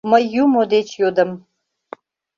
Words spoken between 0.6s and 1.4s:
деч йодым.